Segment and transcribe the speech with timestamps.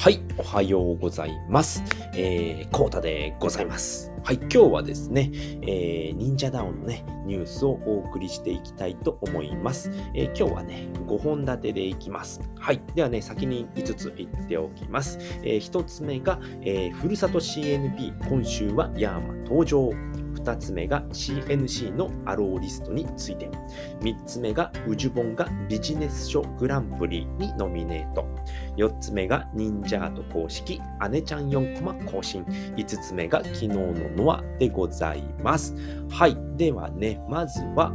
[0.00, 1.82] はい、おはようございます。
[2.14, 4.12] えー、コータでございます。
[4.22, 5.32] はい、今日はですね、
[5.62, 9.90] えー、忍者ダウンのね、ニュースをお送りしていきたいと思います。
[10.14, 12.40] えー、今日はね、5本立てでいきます。
[12.56, 15.18] はい、ではね、先に5つ言っておきます。
[15.42, 19.90] えー、1つ目が、えー、ふるさと CNP、今週はヤーマ登場。
[20.34, 23.48] 2つ目が CNC のアローリストについて。
[24.00, 28.26] 3つ目がウジュボンがビジネス書グランプリにノミネート。
[28.76, 30.80] 4つ目が忍者アート公式
[31.10, 32.44] 姉ちゃん4コマ更新。
[32.44, 35.74] 5つ目が昨日のノアでございます。
[36.10, 36.36] はい。
[36.56, 37.92] ではね、まずは、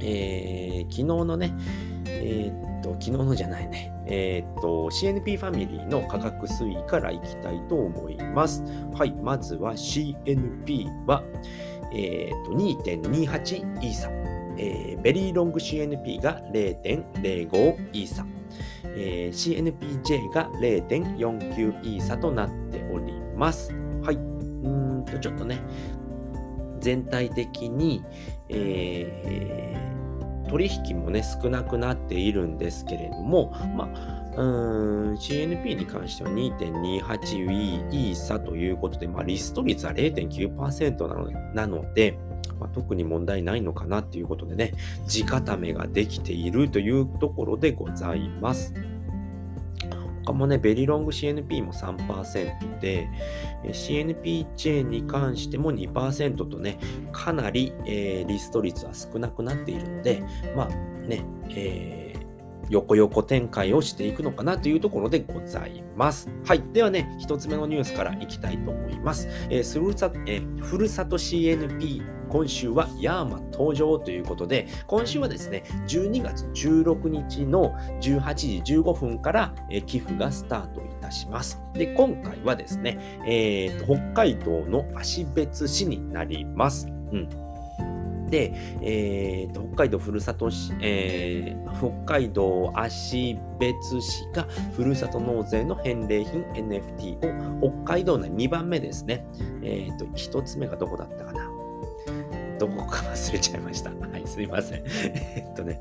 [0.00, 1.54] えー、昨日のね、
[2.06, 3.97] えー、っと、昨日のじゃないね。
[4.08, 8.62] えー、っと、CNP ファミリーの価格推移からいきたいと思います。
[8.94, 11.22] はい、まずは CNP は、
[11.92, 14.10] えー、っと、2.28イーサ。
[14.60, 18.26] えー、ベリーロング CNP が0.05イーサ。
[18.84, 23.72] えー、CNPJ が0.49イーサとなっております。
[24.02, 24.14] はい。
[24.16, 25.60] うんと、ちょっとね、
[26.80, 28.02] 全体的に、
[28.48, 29.97] えー
[30.48, 42.18] 取引もね、少なくなっているんですけれども、まあ、CNP に関しては2.28イーサということで、まあ、リスト率は0.9%なので、なので
[42.58, 44.74] まあ、特に問題ないのかなっていうことでね、
[45.06, 48.74] 地固めができているというところでございます。
[50.28, 53.08] 他もね、ベリロング CNP も3%で、
[53.64, 56.78] CNP チェーンに関しても2%とね、
[57.12, 60.22] かなり、えー、リスト率は少なくなっているので、
[60.54, 60.68] まあ
[61.08, 62.07] ね、えー
[62.70, 66.28] 横横展開をしていくのかなというところでございます。
[66.44, 66.62] はい。
[66.72, 69.28] ではね、一つ目のニュースからいきたいと思います。
[69.50, 79.54] えー、ふるさえー、ふるさと CNP 今週はヤーマ登場ということで、今週はですね、12月16日の18時15分から、
[79.86, 81.60] 寄付がスタートいたします。
[81.74, 86.86] で、今回はですね、えー、北海道の芦別市になります。
[87.12, 87.47] うん。
[88.30, 88.52] で、
[88.82, 99.26] えーと、北海道ふるさと市、えー、北海道芦別市がふるさと納税の返礼品 NFT を北海道の2番目ですね。
[99.62, 101.50] えーと、1つ目がどこだったかな
[102.58, 103.90] どこか忘れちゃいました。
[104.10, 104.82] はい、すいません。
[104.84, 105.80] えっとね、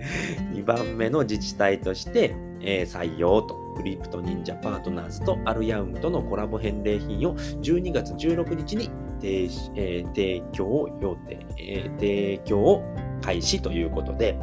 [0.53, 8.90] 2番目の自治体として、えー、採用と、クリプト忍者パートナーズとアルヤウムとのコラボ返礼品を12月16日に
[9.20, 12.84] 提,、えー、提供予定、えー、提供
[13.22, 14.38] 開始ということで、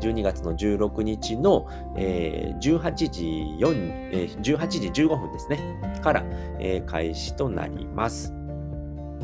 [0.00, 3.24] 12月の16日の、えー、18時
[3.58, 5.58] 4、えー、18時15分ですね、
[6.02, 6.24] から、
[6.58, 8.32] えー、開始となります。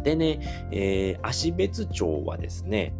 [0.02, 0.40] でね、
[0.72, 2.94] えー、芦別町はですね、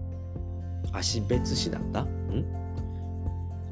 [0.93, 2.03] 芦別市だった？
[2.03, 2.66] ん？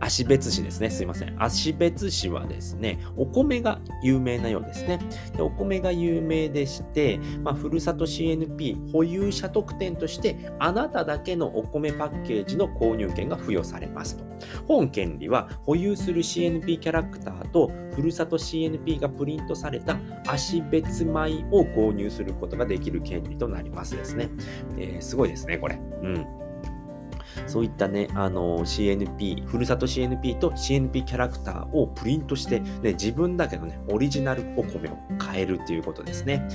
[0.00, 0.90] 芦別市ですね。
[0.90, 1.34] すいません。
[1.42, 4.98] 芦別市はですね、お米が有名なようですね。
[5.36, 14.24] でお米が有名でして、まあ、ふるさと CNP 保有者特典として、あなただけのお米パッケージの購入権が付与されますと。
[14.66, 19.96] 本権利は保有する CNP キャラクターとふるさと CNP がプリントされた
[20.26, 24.30] 芦別米を購入することができる権利となりますですね。
[24.76, 25.78] えー、すごいですね、これ。
[26.02, 26.43] うん。
[27.46, 36.46] そういったね、あの CNP、ふるさと CNP と CNP キャラクターをプリントして、ね、自分だけのね、オリジナルお米を買えるということですね。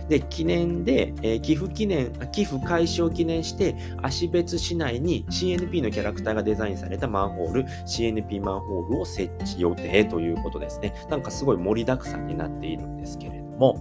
[0.00, 10.94] うん、で、記念で、えー、寄付記念、寄付開始を記念して、芦別市内に CNP のキャラクターがデザインされたマンホール、CNP マンホールを設置予定ということですね。
[11.10, 13.78] なんかすごい盛りだくさんになっているんですけれども、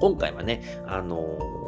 [0.00, 1.59] 今回はね、あのー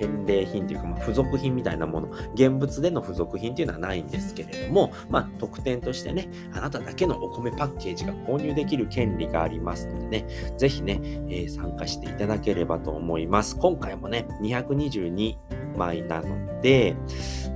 [0.00, 13.56] 返礼品というか、まあ、付属品みたいなもの、現物での付属品というのはないんですけれども、まあ、特典としてね、あなただけのお米パッケージが購入できる権利がありますのでね、ぜひね、えー、参加していただければと思います。
[13.58, 15.36] 今回もね、222
[15.76, 16.96] 枚なので、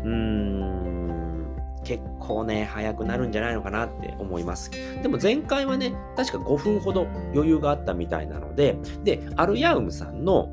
[0.05, 0.85] うーん、
[1.85, 4.71] 結構ね、早くなるんじゃないのかなって思います。
[5.03, 10.51] でも前回はね、確か5分ほど余裕があったみたいなので、で、アルヤウムさんの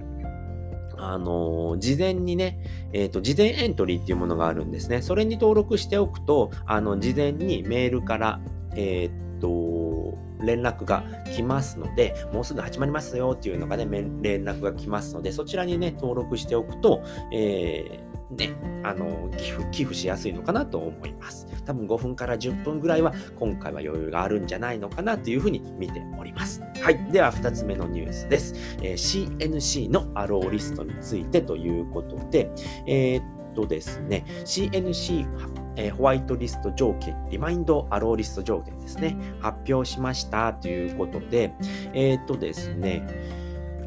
[1.02, 2.60] あのー、事前にね、
[2.94, 5.02] えっ、ー、と、事前エントリーっていうものがあるんですね。
[5.02, 8.40] それに登録しておくと、あの、事前にメールから、
[8.76, 11.04] えっ、と、連絡が
[11.36, 17.04] 来ますので、もうすぐ始まりますよっていうのがね、連絡が来ますので、そちらにね、登録しておくと、
[17.34, 21.48] えーね、あの、寄付、寄付しやすいのかなと思います。
[21.66, 26.62] 多分5分から10分ぐらいは今回は余裕があるんじゃないのかなというふうに見ております。
[26.82, 27.12] はい。
[27.12, 28.56] では2つ目のニュースです。
[28.82, 32.50] えー、CNC のアローリストについてということで、
[32.88, 33.24] えー、っ、
[33.54, 41.54] とですね、CNC えー、ホワイトリスト条件、リマインドアローリスト条件ですね、発表しましたということで、
[41.94, 43.08] えー、っとですね、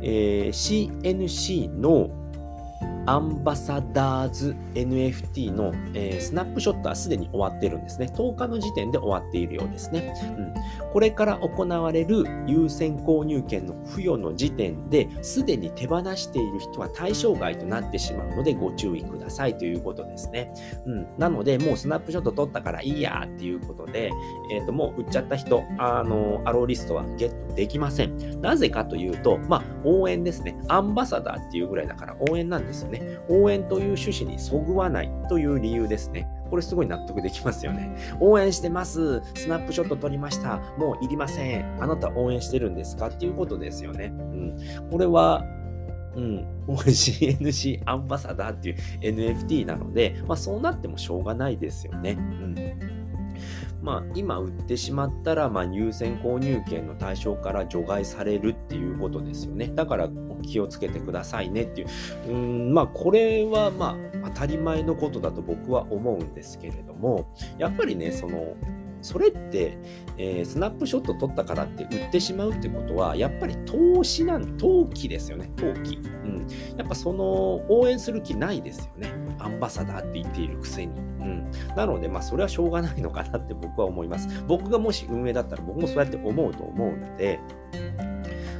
[0.02, 2.10] えー、CNC の
[3.06, 8.10] アンバサダーズ NFT の、えー、スナップショットはすでに終わってるんですね。
[8.14, 10.14] 10日の時点で終わっているようですね。
[10.38, 10.54] うん、
[10.92, 20.52] これから行われる優先購入権の付与の時点ですでに手放している人は対象外となってしまうのでご注意くださいということですね。
[20.86, 24.10] うん、なので、もうスナップショット取ったからいいやっていうことで、
[24.50, 28.40] えー、ともう売っちゃった人、あの、アローリストはゲットできません。
[28.40, 30.56] なぜかというと、まあ、応援ですね。
[30.68, 32.93] アンバサダーっていうぐらいだから応援なんですよね。
[32.98, 36.28] ね応援という趣旨にそぐわないという理由ですね。
[36.50, 37.96] これすごい納得できますよね。
[38.20, 39.22] 応援してます。
[39.34, 40.58] スナップショット撮りました。
[40.78, 41.82] もういりません。
[41.82, 44.12] あなた応援してるんですかっていうことですよね。
[44.14, 44.56] うん。
[44.90, 45.42] これは、
[46.14, 52.12] うん、CNC アンバサダーっていう NFT なので、まあそうなってもしょうがないですよね。
[52.12, 53.04] うん。
[53.84, 59.70] まあ、今売ってしまったら、まあ、優先購入権の対象から除外されるっていうことですよね。
[59.74, 60.08] だから
[60.46, 61.88] 気をつけてくださいねっていう。
[62.28, 68.56] うん、まあ、これはまあ、当たり前のことだと僕は思うんですけれども、やっぱりね、その、
[69.04, 69.76] それって、
[70.16, 75.96] えー、スナップショット撮ったからって売ってしまうってことは、やっぱり投資なん、投機ですよね、投機。
[75.96, 76.46] うん。
[76.78, 79.12] やっぱその、応援する気ないですよね。
[79.38, 80.98] アンバサダーって言っているくせに。
[80.98, 81.50] うん。
[81.76, 84.42] なので、まあ、それはしょうがないのかなって僕は思います。
[84.48, 87.40] 僕がもし運営だったら僕もそうやって思うと思うので、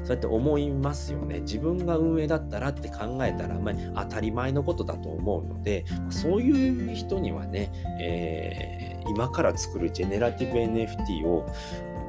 [0.04, 1.40] そうやって思いますよね。
[1.40, 7.70] 自分が運営だったらって考えたら、まあ、当たり前のことだと思うので、そういう人にはね、
[8.00, 11.46] えー、今から作るジェネラティブ NFT を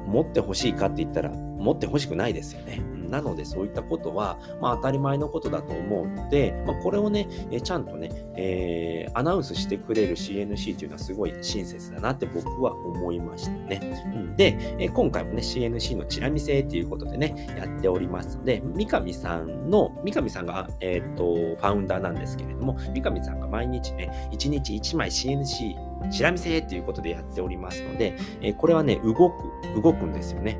[0.06, 2.80] 持ってほしいかって言ったら、持ってほしくないですよね。
[3.08, 13.80] なので、そういったことは、まあ、当たり前のことだと思うので、まあ、これをね、えちゃんとね、えー、アナウンスしてくれる CNC というのはすごい親切だなって僕は思いましたね。
[14.06, 30.58] うん、で、え今回もね、CNC のチラ見せということでね、やっておりますので、三上さんの、三上さんが、えっ、と、ファウンダーなんですけれども、三上さんが毎日ね、1日1枚 CNC チラ見せということでやっておりますので、えこれはね、動く、動くんですよね。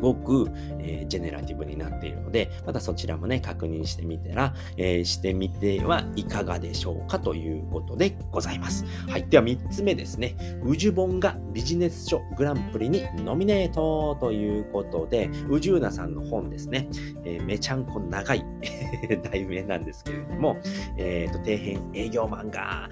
[0.00, 0.50] 動く、
[0.80, 8.84] えー、ジェネラティブになっているので、またそちらもね、確認してみたら、えー、してみてはいかがでしょうかということでございます。
[9.08, 9.28] はい。
[9.28, 10.36] では3つ目ですね。
[10.64, 16.88] 宇治本がビジネス書グランプリにノミネートということで、宇治うなさんの本ですね。
[17.24, 18.44] えー、めちゃんこ長い
[19.30, 20.56] 題名なんですけれども、
[20.96, 22.88] えっ、ー、と、底辺営業マンが、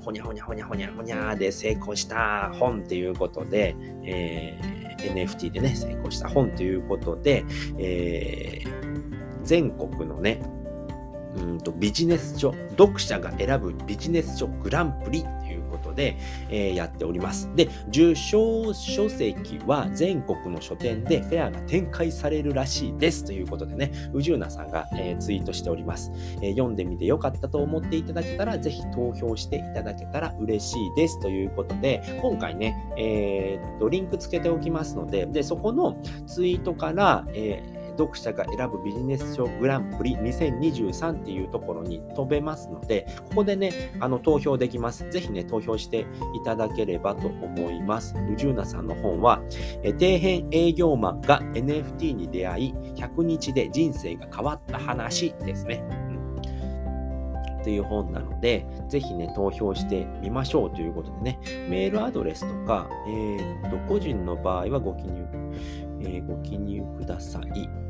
[0.00, 7.44] ほにゃほにゃほにゃほにゃほにゃで成功した本っていうことで、えー NFT でね、成功した本ということで、
[7.78, 10.40] えー、全国のね、
[11.36, 15.24] うんとビジネス書、読者が選ぶビジネス書グランプリ
[15.98, 16.16] で、
[16.48, 17.50] えー、やっております。
[17.56, 23.24] で、受賞書籍は全国の書店でフェアが展開されるらしいです。
[23.24, 31.20] ということでね、宇治なさんが、えー、ツイートしております、えー、読んでみてよかったと思っていただけたら、ぜひ投票していただけたら嬉しいです。
[31.20, 45.08] ということで、今回ね、えー、っと、リンクつけておきますので、で、そこのツイートから、えー読者が選ぶビジネス書グランプリ2023っていうところに飛べますので、ここでね、あの投票できます。
[45.10, 46.04] ぜひね、投票してい
[46.44, 48.14] ただければと思います。
[48.32, 49.42] 宇宙なさんの本は、
[49.82, 55.82] え底辺営業マンが NFT に出会い、100日で人生が変わった話ですね。
[57.64, 65.26] という本なので、ぜひね、投票してみましょうということでね、メールアドレスとか、えー、っと、個人の場合はご記入、
[66.00, 67.87] えー、ご記入ください。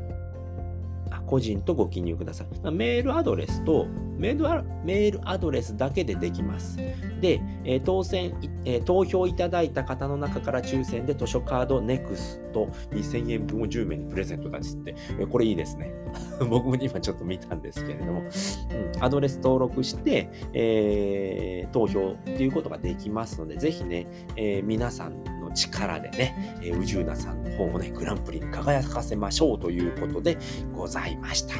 [1.29, 2.71] 個人とご記入ください。
[2.71, 3.85] メールアドレスと
[4.17, 6.77] メールアドレスだけでできます。
[7.21, 8.33] で、え、当選、
[8.65, 12.51] え、投票いただいた方の中から抽選で図書カード NEXT
[12.89, 14.95] 2000円分を10名にプレゼントなんですって。
[15.19, 15.93] え、これいいですね。
[16.49, 30.37] 僕も今ちょっと見たんですけれども、うん、アドレス登録して、えー、投票っていうことができますので、ぜひね、えー、皆さんの力でね、えー、宇宙なさんの方をね、グランプリに輝かせましょうということで
[30.73, 31.55] ございました。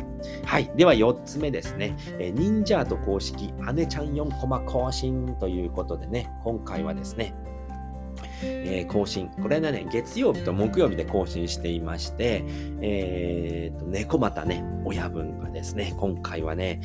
[0.46, 0.72] はい。
[0.76, 1.96] では4つ目ですね。
[2.20, 7.34] えー、忍者アート公式、姉ちゃん4コマ更新ということでね、今回はですね、
[8.44, 9.30] えー、更新。
[9.30, 12.44] これはね、月曜日と木曜日で更新していまして、
[12.82, 16.82] えー、と、猫又ね、親分がですね、今回はね、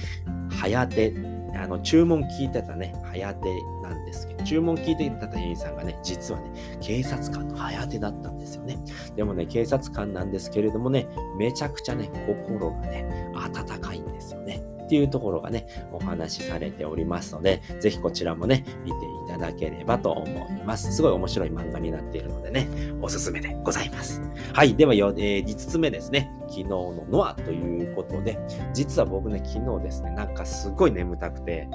[0.51, 1.13] はやて、
[1.57, 3.49] あの、注文聞いてたね、はやて
[3.83, 8.79] なんですけど、注文聞いてた店員さんがね、実はね、警察官のはやてだったんですよね。
[9.17, 11.07] でもね、警察官なんですけれどもね、
[11.39, 14.63] めちゃくちゃね、心がね、温かいんですよね。
[14.85, 20.93] っていうところがね、お話しされておりますので、ぜひこちらもね、見ていただければと思います。
[20.93, 22.69] すごい面白い漫画になっているのでね、
[23.01, 24.21] おすすめでございます。
[24.53, 24.75] はい。
[24.75, 26.31] では、えー、5つ目ですね。
[26.49, 28.39] 昨日のノアということで、
[28.73, 31.69] 実は僕ね、昨日ですね、なんかすごい眠たくて、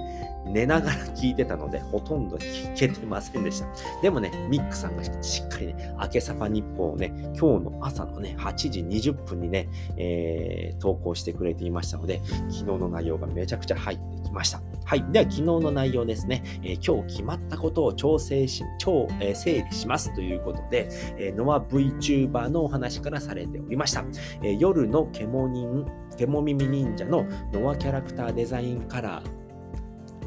[0.49, 3.67] 寝ながら聞いてたので、ほとんど聞けてませんでした。
[4.01, 14.61] でもね、ミックさんがしっかりね、明けさファ日報をね、今日の朝のね、8時20分にね、えー、投稿してくれていましたので、昨日の内容がめちゃくちゃ入ってきました。
[14.85, 15.05] はい。
[15.11, 24.03] では、昨日の内容ですね、えー、今日決まったことを調整し、超、えー、整理しますということで、えー、ノア VTuber のお話からされておりました。
[24.41, 25.85] え、夜の獣人、
[26.17, 29.38] 獣耳忍者のノアキャラクターデザインカラー、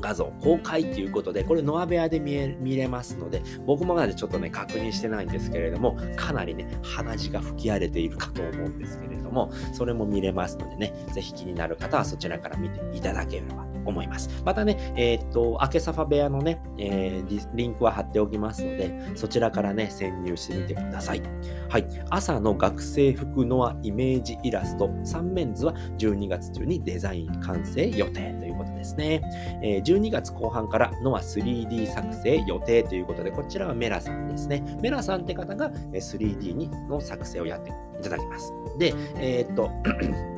[0.03, 14.29] 画像公開ということで、これノア部屋で見え見れますので、僕もまだちょっとね、確認してないんですけれども、かなりね、鼻血が吹き荒れているかと思うんですけれども、それも見れますのでね、ぜひ気になる方はそちらから見ていただければと思います。
[14.45, 21.23] またね、えー、っと、明けサファ部屋のね、えー、リンクは貼っておきますので、そちらからね、潜入してみてください。
[21.69, 21.87] はい。
[22.11, 29.23] 朝の学生服ノアイメージイラスト3面図は12月中にデザイン完成予定ということですね。
[29.63, 34.63] え、12月後半からノア 3D 作成予定ということで、こちらはメラさんですね。
[34.81, 38.53] メラさんって方が 3D にの作成をやっていただきます。
[38.79, 39.71] で、えー、っと、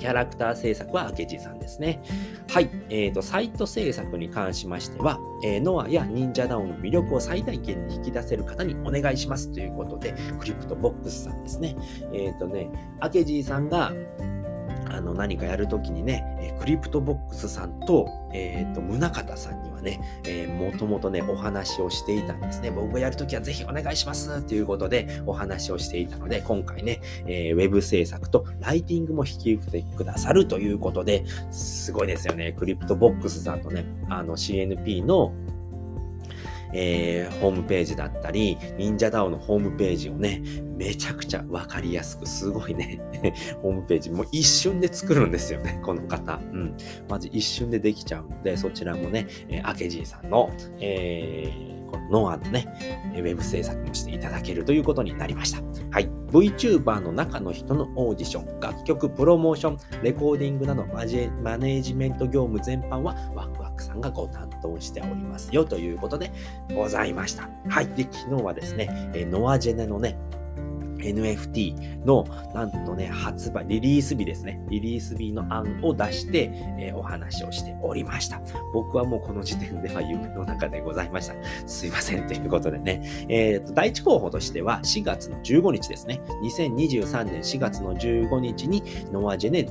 [0.00, 2.02] キャラクター制作は明治さんですね。
[2.48, 2.70] はい。
[2.88, 11.76] えっ、ー、と、サイト制作に関しましては、えー、ノアや忍者ダウンの魅力を最大限に引き出せる方にお願いしますということで、クリプトボックスさんですね。
[12.14, 12.70] えっ、ー、とね、
[13.02, 13.92] 明治さんが、
[14.92, 22.70] あの何かやるときにね、クリプトボックスさんと、えっ、ー、と、宗像さんにはね、えー、もともとね、お話をしていたんですね。
[22.70, 32.52] 僕がやるときはぜひお願いしますということでお話をしていたので、今回ね、えー、ウェブ制作とライティングも引き受けてくださるということで、すごいですよね。
[32.58, 35.32] クリプトボックスさんとね、あの CNP の
[36.72, 40.42] えー、ホームページだったり、忍者ダオのホームページをね、
[40.76, 43.00] めちゃくちゃわかりやすく、すごいね
[43.62, 46.40] ホームページもう一瞬で作るんですよね、この方。
[46.52, 46.76] うん。
[47.08, 50.50] まず一瞬でできちゃうので、そちらもね、えー、アケジーさんの、
[50.80, 52.66] えー、このノアのね、
[53.14, 55.62] ウェブ制作もしていただけるということになりました。
[55.90, 56.08] はい。
[56.30, 66.32] VTuber の中の人のオーディション、楽曲プロモーション、レコーディングなどマジマネージメント業務全般はワクワクさんがご担当しておりますよということで
[66.74, 67.48] ございました。
[67.68, 67.88] はい。
[67.88, 70.16] で、昨日はですね、ノアジェネのね、
[71.00, 74.60] NFT の、なんとね、発売、リリース日ですね。
[74.68, 78.40] リリース日の案を出して、えー、お話をしておりました。
[78.72, 81.34] 僕はもうこの時点では夢の中でございました。
[81.66, 82.26] すいません。
[82.26, 83.26] ということでね。
[83.28, 86.20] えっ、ー、と、第一候補としては4月の15日ですね。
[86.42, 89.66] 2023年4月の15日にノアジェネ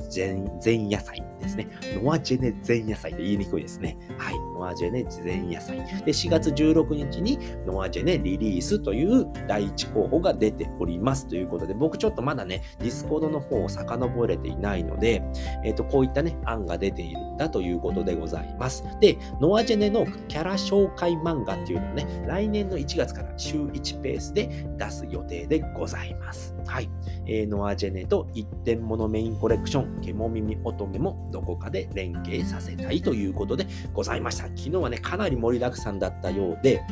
[0.64, 1.68] 前夜祭ですね。
[2.02, 3.96] ノアジェネ前夜祭って言いにくいですね。
[4.18, 4.38] はい。
[4.54, 5.78] ノアジェネ前夜祭。
[5.78, 11.19] で、4月16日にノアジェネリリースという第一候補が出ております。
[11.26, 15.22] ということで、僕ちょっとまだね、 Discord の方を遡れていないので、
[15.64, 18.84] えっ、ー、と、こういったね、案が出ているんだということでございます。
[19.00, 26.54] で、ノアジェネのキャラ紹介漫画っていうのをね、来年の1月から週1ペースで出す予定でございます。
[26.66, 26.90] はい。
[27.26, 34.44] えー、ノアジェネと一点物メインコレクション、ケモ耳乙女もどこかで連携させたいということでございました。
[34.44, 36.82] 昨日はね、かなり盛りだくさんだったようで、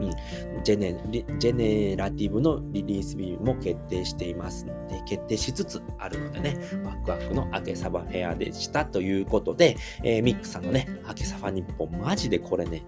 [0.00, 12.84] うん、ジェネジェネラティブのリリース日も決定していますので、決定しつつあるのでね、ワクワクの明けサバフェアでしたということで、えー、ミックさんのね、明けサバ日本、マジでこれね、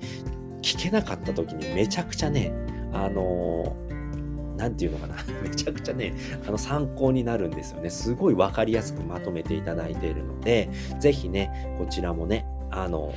[0.62, 2.52] 聞けなかった時にめちゃくちゃね、
[2.92, 5.14] あのー、なんていうのかな。
[5.42, 6.14] めちゃくちゃね、
[6.46, 7.90] あの参考になるんですよね。
[7.90, 13.14] すごいわかりやすくまとめていただいているので、ぜひね、こちらもね、あの、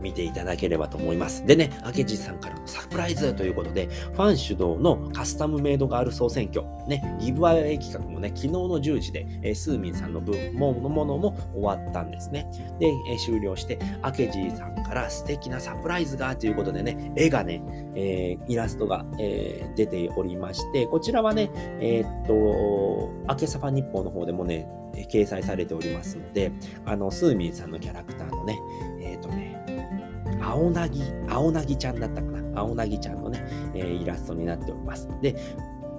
[0.00, 1.44] 見ていただければと思います。
[1.46, 12.46] でね、明治さんからのサプライズということで、ファン主導のカスタムメイドガール総選挙、ね、ギブアウェイ企画もね、昨日の10時で、えー、スーミンさんの分ものものも終わったんですね。
[12.78, 17.62] で、えー、終了して、明治さんから素敵なサプライズがということでね、絵がね、
[17.94, 21.50] えー、イラストが、えー、出ておりまして、こちらはね、
[21.80, 24.68] え、っと、明けサファ日報の方でもね、
[25.04, 26.52] 掲載されておりますので、
[26.84, 28.58] あの、スーミンさんのキャラクターの、ね、
[30.46, 32.60] 青なぎ、青なぎちゃんだったかな。
[32.60, 35.08] 青なぎちゃんのね、えー、イラストになっております。
[35.20, 35.34] で、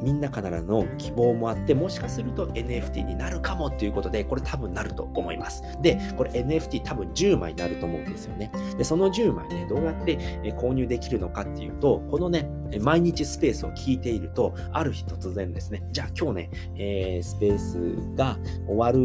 [0.02, 5.64] みんなからの希望もあって、もしかすると NFT になるかもっていうことで、これ多分なると思います。
[5.82, 8.52] で、これ NFT 多分10枚になると思うんですよね。
[8.78, 10.18] で、その10枚ね、どうやって
[10.58, 12.50] 購入できるのかっていうと、このね、
[12.82, 18.38] 毎日スペースを聞いていると、ある日突然ですね、じゃあ今日ね、えー、スペースが
[18.68, 19.00] 終わる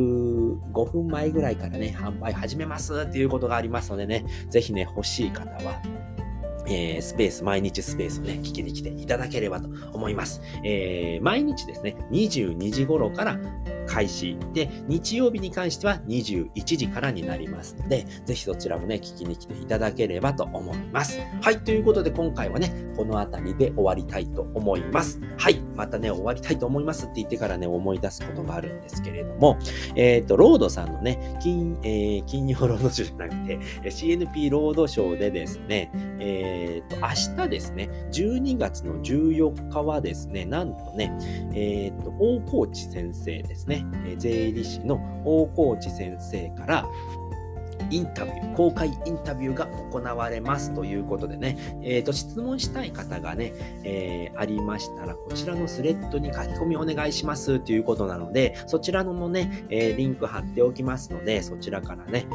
[0.72, 5.80] 5分前ぐらいからね、販売始めますっていうことがありますのでね、ぜひね、欲しい方は、
[6.66, 10.40] えー、スペース、毎日スペースをね、聞きに来ていただければと思います。
[10.64, 13.38] えー、毎日ですね、22時頃から
[13.86, 21.20] 開始で、日曜日に関しては21時からになりますので、ぜひそちらもね、聞きに来ていただければと思います。
[21.40, 25.20] はい、ということで今回はね、この辺りで終わりたいと思います。
[25.36, 29.58] はい、またね、終わりたいと思いますって言ってからね、思い出すことがあるんですけれども、
[29.96, 33.58] えっ、ー、と、ロードさんのね、金、えー、金曜ロードショーじゃなくて、
[33.90, 41.12] CNP ロードショーでですね、えっ、ー、と、明日ですね、12月の14日はですね、なんとね、
[41.54, 46.86] えっ、と、大河内先生ですね、ね税理士の大河内先生から、
[47.90, 53.52] インタビュー、公開インタビューが行われますということでね、えっ、ー、と、質問したい方がね、
[53.84, 62.26] えー、ありましたら、こちらのスレッドに書き込みお願いしますということなので、そちらのもね、えー、リンク貼っておきますので、そちらからね、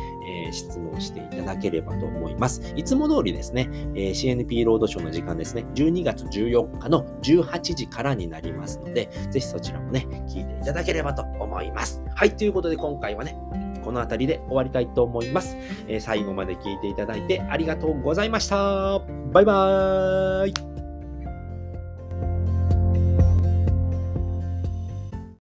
[0.48, 2.62] え質問していただければと思います。
[2.76, 12.02] いつも通りですね、え CNP ロードショーの時間ですね、12月14日の18時からになりますので、ぜひそちらもね、聞いていただければと思います。
[12.16, 13.38] はい、ということで今回はね、
[13.88, 15.56] この辺りで終わりたいと思います。
[15.88, 19.00] えー、最後まで聞いていただいてありがとうございました。
[19.32, 20.77] バイバーイ。